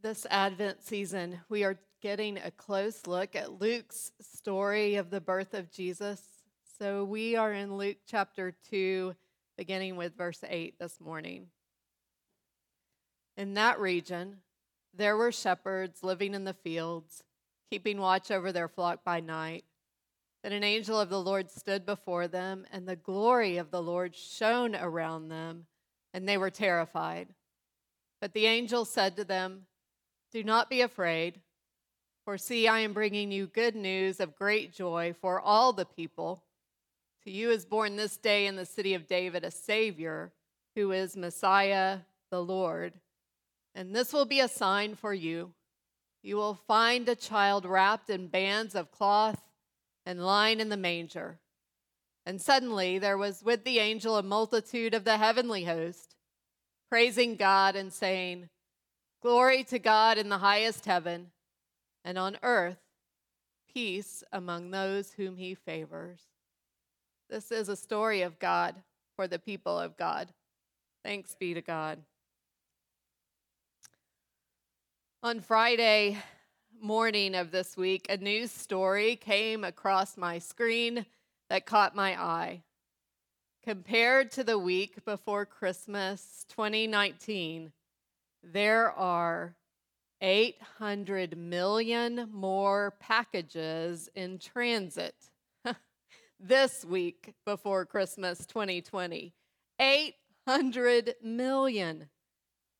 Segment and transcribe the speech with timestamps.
[0.00, 5.54] This Advent season, we are getting a close look at Luke's story of the birth
[5.54, 6.22] of Jesus.
[6.78, 9.16] So we are in Luke chapter 2,
[9.56, 11.48] beginning with verse 8 this morning.
[13.36, 14.36] In that region,
[14.94, 17.24] there were shepherds living in the fields,
[17.68, 19.64] keeping watch over their flock by night.
[20.44, 24.14] Then an angel of the Lord stood before them, and the glory of the Lord
[24.14, 25.66] shone around them,
[26.14, 27.34] and they were terrified.
[28.20, 29.66] But the angel said to them,
[30.32, 31.40] Do not be afraid,
[32.24, 36.42] for see, I am bringing you good news of great joy for all the people.
[37.24, 40.32] To you is born this day in the city of David a Savior,
[40.74, 42.00] who is Messiah
[42.30, 42.92] the Lord.
[43.74, 45.52] And this will be a sign for you.
[46.22, 49.40] You will find a child wrapped in bands of cloth
[50.04, 51.38] and lying in the manger.
[52.26, 56.16] And suddenly there was with the angel a multitude of the heavenly host,
[56.90, 58.50] praising God and saying,
[59.20, 61.32] Glory to God in the highest heaven,
[62.04, 62.78] and on earth,
[63.72, 66.20] peace among those whom he favors.
[67.28, 68.76] This is a story of God
[69.16, 70.28] for the people of God.
[71.04, 71.98] Thanks be to God.
[75.24, 76.16] On Friday
[76.80, 81.04] morning of this week, a news story came across my screen
[81.50, 82.62] that caught my eye.
[83.64, 87.72] Compared to the week before Christmas 2019,
[88.42, 89.56] there are
[90.20, 95.14] 800 million more packages in transit
[96.40, 99.32] this week before Christmas 2020.
[99.80, 102.08] 800 million.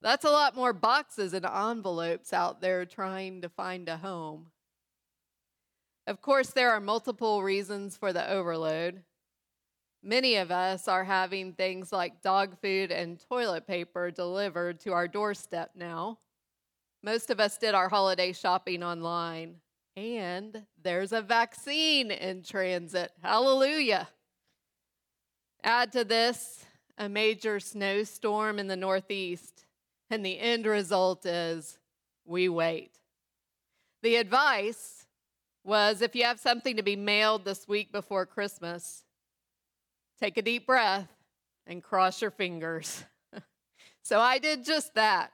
[0.00, 4.50] That's a lot more boxes and envelopes out there trying to find a home.
[6.06, 9.02] Of course, there are multiple reasons for the overload.
[10.06, 15.08] Many of us are having things like dog food and toilet paper delivered to our
[15.08, 16.18] doorstep now.
[17.02, 19.56] Most of us did our holiday shopping online.
[19.96, 23.12] And there's a vaccine in transit.
[23.22, 24.08] Hallelujah.
[25.62, 26.66] Add to this
[26.98, 29.64] a major snowstorm in the Northeast,
[30.10, 31.78] and the end result is
[32.26, 32.98] we wait.
[34.02, 35.06] The advice
[35.64, 39.03] was if you have something to be mailed this week before Christmas,
[40.24, 41.06] take a deep breath
[41.66, 43.04] and cross your fingers.
[44.02, 45.32] so I did just that.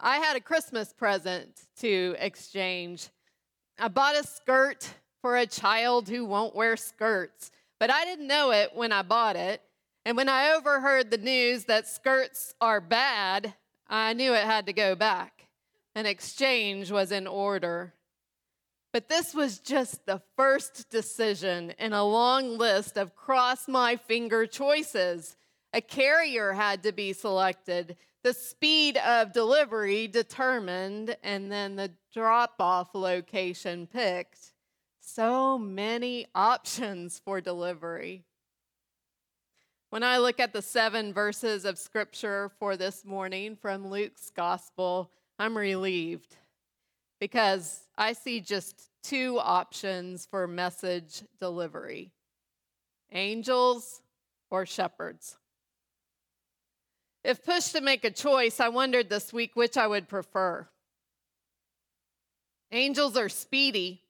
[0.00, 3.10] I had a Christmas present to exchange
[3.80, 4.88] I bought a skirt
[5.20, 9.36] for a child who won't wear skirts, but I didn't know it when I bought
[9.36, 9.60] it.
[10.04, 13.54] And when I overheard the news that skirts are bad,
[13.86, 15.48] I knew it had to go back.
[15.94, 17.92] An exchange was in order.
[18.98, 24.44] But this was just the first decision in a long list of cross my finger
[24.44, 25.36] choices.
[25.72, 32.56] A carrier had to be selected, the speed of delivery determined, and then the drop
[32.58, 34.52] off location picked.
[34.98, 38.24] So many options for delivery.
[39.90, 45.12] When I look at the seven verses of scripture for this morning from Luke's gospel,
[45.38, 46.36] I'm relieved
[47.20, 52.12] because I see just two options for message delivery
[53.12, 54.02] angels
[54.50, 55.36] or shepherds.
[57.24, 60.68] If pushed to make a choice, I wondered this week which I would prefer.
[62.70, 64.02] Angels are speedy,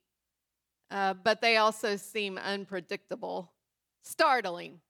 [0.90, 3.52] uh, but they also seem unpredictable,
[4.02, 4.80] startling.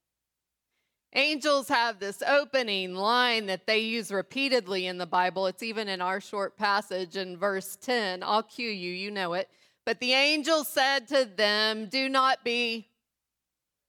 [1.14, 5.46] Angels have this opening line that they use repeatedly in the Bible.
[5.46, 8.22] It's even in our short passage in verse 10.
[8.22, 9.48] I'll cue you, you know it.
[9.86, 12.88] But the angel said to them, Do not be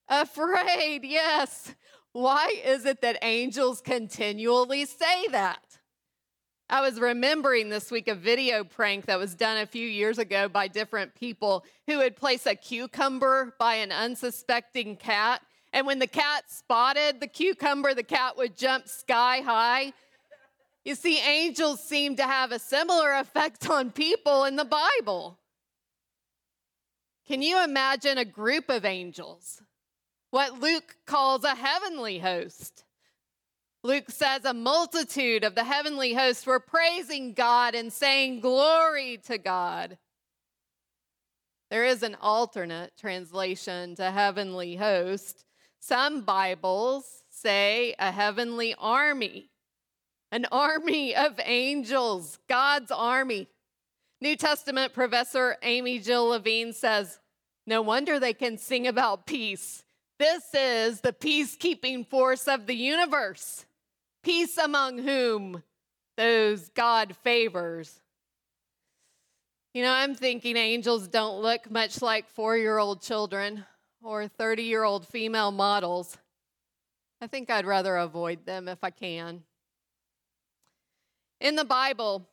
[0.07, 1.03] afraid.
[1.03, 1.75] Yes,
[2.13, 5.79] why is it that angels continually say that?
[6.69, 10.47] I was remembering this week a video prank that was done a few years ago
[10.47, 15.41] by different people who would place a cucumber by an unsuspecting cat.
[15.71, 19.93] And when the cat spotted the cucumber, the cat would jump sky high.
[20.83, 25.37] You see, angels seem to have a similar effect on people in the Bible.
[27.27, 29.61] Can you imagine a group of angels
[30.31, 32.83] what Luke calls a heavenly host.
[33.83, 39.37] Luke says a multitude of the heavenly hosts were praising God and saying glory to
[39.37, 39.97] God.
[41.71, 45.45] There is an alternate translation to heavenly host.
[45.79, 49.49] Some Bibles say a heavenly army,
[50.31, 53.47] an army of angels, God's army.
[54.21, 57.19] New Testament professor Amy Jill Levine says,
[57.65, 59.83] No wonder they can sing about peace
[60.19, 63.65] this is the peacekeeping force of the universe.
[64.21, 65.63] Peace among whom?
[66.17, 68.01] those God favors.
[69.73, 73.65] You know, I'm thinking angels don't look much like four year old children
[74.03, 76.17] or 30 year old female models.
[77.21, 79.43] I think I'd rather avoid them if I can.
[81.41, 82.27] In the Bible,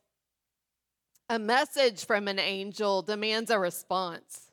[1.29, 4.51] a message from an angel demands a response.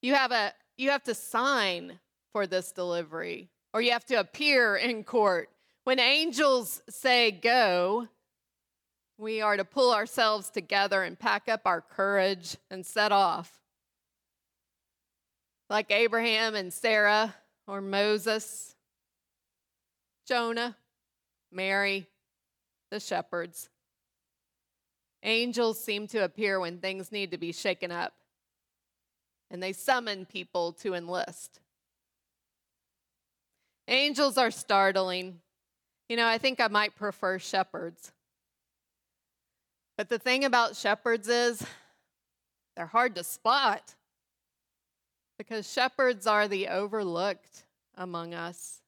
[0.00, 1.98] You have, a, you have to sign
[2.32, 5.48] for this delivery, or you have to appear in court.
[5.84, 8.08] When angels say go,
[9.18, 13.63] we are to pull ourselves together and pack up our courage and set off.
[15.74, 17.34] Like Abraham and Sarah,
[17.66, 18.76] or Moses,
[20.24, 20.76] Jonah,
[21.50, 22.06] Mary,
[22.92, 23.70] the shepherds.
[25.24, 28.14] Angels seem to appear when things need to be shaken up,
[29.50, 31.58] and they summon people to enlist.
[33.88, 35.40] Angels are startling.
[36.08, 38.12] You know, I think I might prefer shepherds.
[39.98, 41.66] But the thing about shepherds is
[42.76, 43.96] they're hard to spot
[45.38, 47.64] because shepherds are the overlooked
[47.96, 48.80] among us.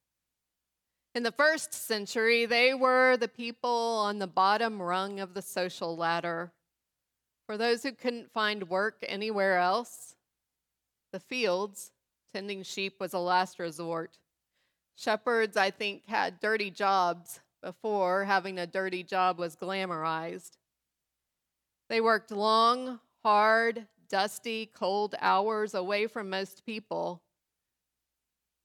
[1.15, 5.97] In the first century, they were the people on the bottom rung of the social
[5.97, 6.53] ladder.
[7.47, 10.17] For those who couldn't find work anywhere else,
[11.13, 11.93] the fields,
[12.33, 14.19] tending sheep was a last resort.
[14.95, 20.59] Shepherds, I think, had dirty jobs before having a dirty job was glamorized.
[21.89, 27.23] They worked long, hard, dusty, cold hours away from most people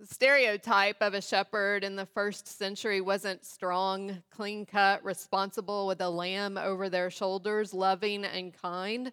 [0.02, 6.02] the stereotype of a shepherd in the first century wasn't strong, clean cut, responsible with
[6.02, 9.12] a lamb over their shoulders, loving and kind.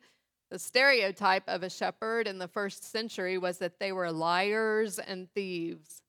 [0.50, 5.30] The stereotype of a shepherd in the first century was that they were liars and
[5.34, 6.00] thieves.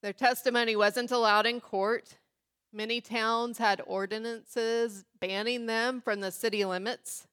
[0.00, 2.18] Their testimony wasn't allowed in court.
[2.72, 7.26] Many towns had ordinances banning them from the city limits.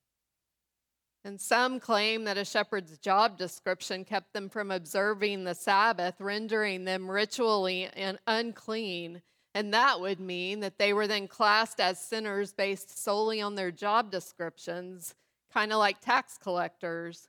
[1.26, 6.86] And some claim that a shepherd's job description kept them from observing the Sabbath, rendering
[6.86, 9.24] them ritually and unclean.
[9.56, 13.72] And that would mean that they were then classed as sinners based solely on their
[13.72, 15.16] job descriptions,
[15.52, 17.28] kind of like tax collectors.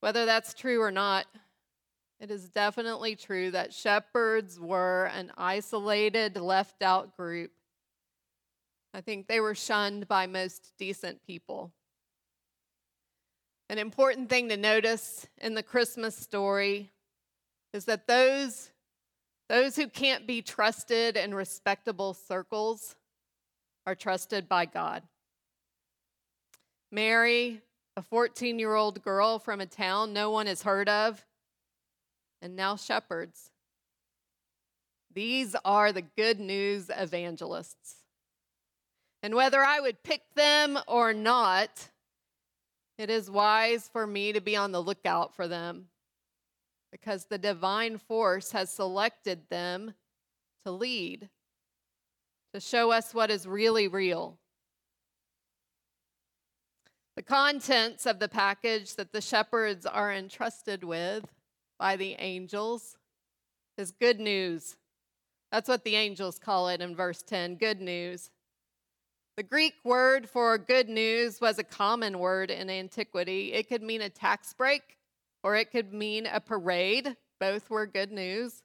[0.00, 1.26] Whether that's true or not,
[2.18, 7.50] it is definitely true that shepherds were an isolated, left out group.
[8.94, 11.74] I think they were shunned by most decent people.
[13.70, 16.90] An important thing to notice in the Christmas story
[17.72, 18.72] is that those,
[19.48, 22.96] those who can't be trusted in respectable circles
[23.86, 25.04] are trusted by God.
[26.90, 27.60] Mary,
[27.96, 31.24] a 14 year old girl from a town no one has heard of,
[32.42, 33.50] and now shepherds.
[35.14, 37.98] These are the good news evangelists.
[39.22, 41.90] And whether I would pick them or not,
[43.00, 45.86] it is wise for me to be on the lookout for them
[46.92, 49.94] because the divine force has selected them
[50.66, 51.30] to lead,
[52.52, 54.38] to show us what is really real.
[57.16, 61.24] The contents of the package that the shepherds are entrusted with
[61.78, 62.98] by the angels
[63.78, 64.76] is good news.
[65.50, 68.30] That's what the angels call it in verse 10 good news.
[69.36, 73.52] The Greek word for good news was a common word in antiquity.
[73.52, 74.98] It could mean a tax break
[75.42, 77.16] or it could mean a parade.
[77.38, 78.62] Both were good news.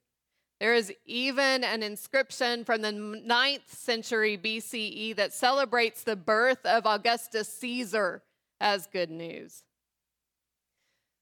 [0.59, 6.85] There is even an inscription from the 9th century BCE that celebrates the birth of
[6.85, 8.23] Augustus Caesar
[8.59, 9.63] as good news.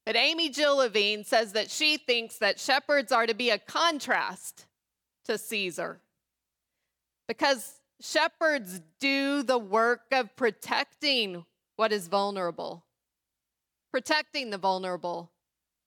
[0.06, 4.66] But Amy Jill Levine says that she thinks that shepherds are to be a contrast
[5.26, 6.02] to Caesar
[7.28, 11.46] because Shepherds do the work of protecting
[11.78, 12.84] what is vulnerable,
[13.92, 15.32] protecting the vulnerable.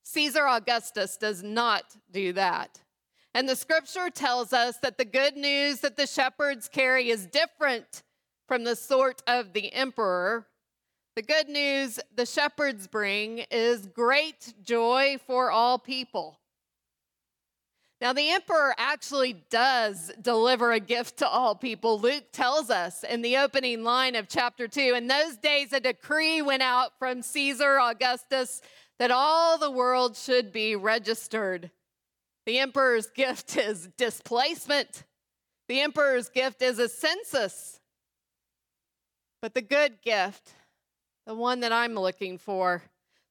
[0.03, 2.81] Caesar Augustus does not do that.
[3.35, 8.03] And the scripture tells us that the good news that the shepherds carry is different
[8.49, 10.47] from the sort of the emperor.
[11.17, 16.39] The good news the shepherds bring is great joy for all people.
[18.01, 21.99] Now, the emperor actually does deliver a gift to all people.
[21.99, 26.43] Luke tells us in the opening line of chapter 2 In those days, a decree
[26.43, 28.61] went out from Caesar Augustus
[28.99, 31.71] that all the world should be registered.
[32.45, 35.05] The emperor's gift is displacement,
[35.69, 37.81] the emperor's gift is a census.
[39.43, 40.55] But the good gift,
[41.27, 42.83] the one that I'm looking for,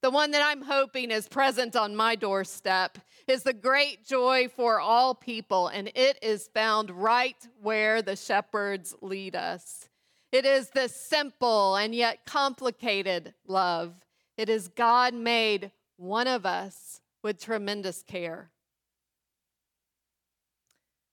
[0.05, 4.79] the one that I'm hoping is present on my doorstep, is the great joy for
[4.79, 9.89] all people, and it is found right where the shepherds lead us.
[10.31, 13.95] It is the simple and yet complicated love.
[14.37, 18.51] It is God made one of us with tremendous care.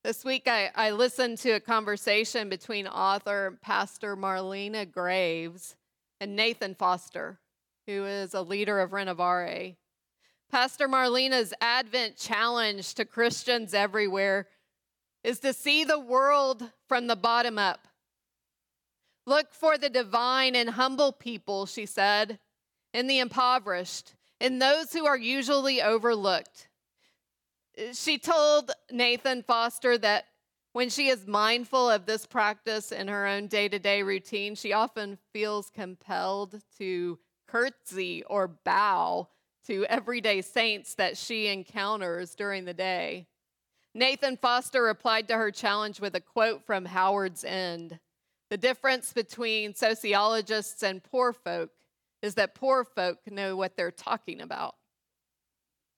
[0.05, 5.77] This week, I, I listened to a conversation between author Pastor Marlena Graves
[6.21, 7.39] and Nathan Foster
[7.87, 9.77] who is a leader of Renovare.
[10.51, 14.47] Pastor Marlena's Advent challenge to Christians everywhere
[15.25, 17.89] is to see the world from the bottom up.
[19.27, 22.39] Look for the divine and humble people, she said,
[22.93, 26.69] in the impoverished, in those who are usually overlooked.
[27.95, 30.27] She told Nathan Foster that
[30.73, 34.73] when she is mindful of this practice in her own day to day routine, she
[34.73, 37.19] often feels compelled to
[37.53, 39.29] curtsy or bow
[39.67, 43.27] to everyday saints that she encounters during the day.
[43.95, 47.99] Nathan Foster replied to her challenge with a quote from Howard's End
[48.49, 51.71] The difference between sociologists and poor folk
[52.23, 54.77] is that poor folk know what they're talking about.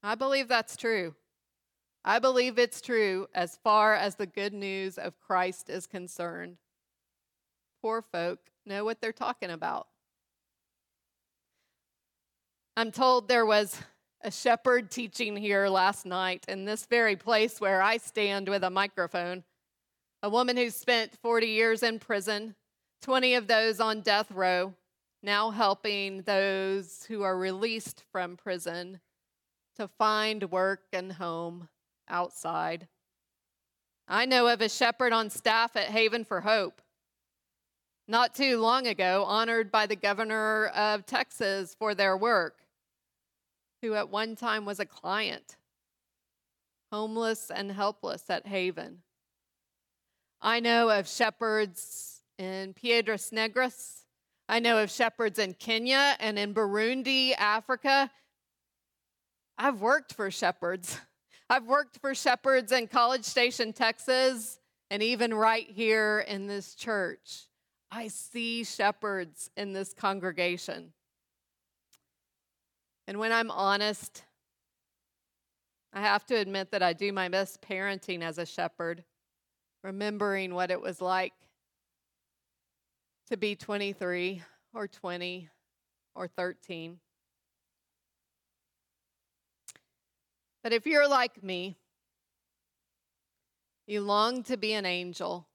[0.03, 1.15] I believe that's true.
[2.05, 6.57] I believe it's true as far as the good news of Christ is concerned.
[7.81, 9.87] Poor folk know what they're talking about.
[12.77, 13.81] I'm told there was
[14.21, 18.71] a shepherd teaching here last night in this very place where I stand with a
[18.71, 19.45] microphone.
[20.25, 22.57] A woman who spent 40 years in prison,
[23.03, 24.75] 20 of those on death row,
[25.23, 28.99] now helping those who are released from prison
[29.77, 31.69] to find work and home
[32.09, 32.89] outside.
[34.09, 36.83] I know of a shepherd on staff at Haven for Hope.
[38.09, 42.64] Not too long ago, honored by the governor of Texas for their work
[43.85, 45.57] who at one time was a client,
[46.91, 49.03] homeless and helpless at Haven.
[50.41, 54.05] I know of shepherds in Piedras Negras.
[54.49, 58.11] I know of shepherds in Kenya and in Burundi, Africa.
[59.59, 60.99] I've worked for shepherds.
[61.51, 64.59] I've worked for shepherds in College Station, Texas,
[64.91, 67.49] and even right here in this church.
[67.91, 70.95] I see shepherds in this congregation.
[73.07, 74.25] And when I'm honest,
[75.93, 79.05] I have to admit that I do my best parenting as a shepherd,
[79.83, 81.35] remembering what it was like
[83.29, 84.43] to be 23
[84.75, 85.49] or 20
[86.15, 86.99] or 13.
[90.63, 91.77] But if you're like me,
[93.87, 95.47] you long to be an angel,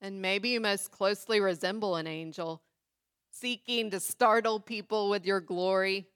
[0.00, 2.62] and maybe you most closely resemble an angel,
[3.30, 6.06] seeking to startle people with your glory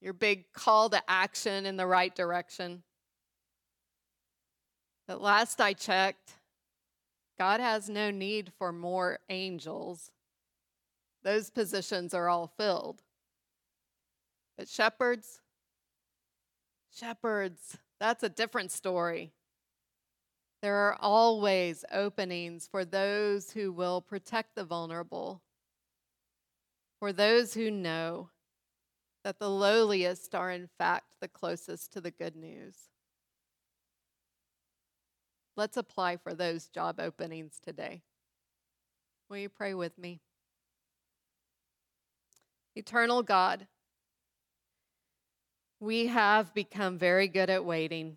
[0.00, 2.82] your big call to action in the right direction.
[5.06, 6.34] But last I checked,
[7.38, 10.10] God has no need for more angels.
[11.22, 13.02] Those positions are all filled.
[14.56, 15.40] But shepherds,
[16.92, 19.32] shepherds, that's a different story.
[20.60, 25.40] There are always openings for those who will protect the vulnerable,
[26.98, 28.30] for those who know
[29.28, 32.74] that the lowliest are, in fact, the closest to the good news.
[35.54, 38.00] Let's apply for those job openings today.
[39.28, 40.22] Will you pray with me?
[42.74, 43.66] Eternal God,
[45.78, 48.16] we have become very good at waiting.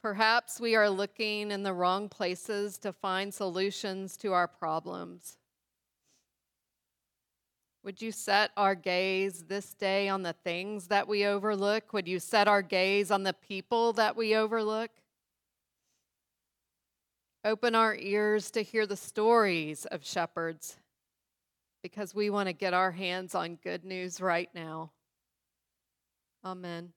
[0.00, 5.36] Perhaps we are looking in the wrong places to find solutions to our problems.
[7.84, 11.92] Would you set our gaze this day on the things that we overlook?
[11.92, 14.90] Would you set our gaze on the people that we overlook?
[17.44, 20.76] Open our ears to hear the stories of shepherds
[21.82, 24.92] because we want to get our hands on good news right now.
[26.44, 26.92] Amen.